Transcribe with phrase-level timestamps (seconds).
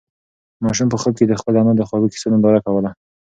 [0.63, 2.89] ماشوم په خوب کې د خپلې انا د خوږو قېصو ننداره کوله.